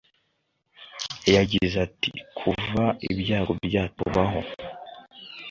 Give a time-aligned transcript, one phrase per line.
[1.35, 4.39] yagize ati “Kuva ibyago byatubaho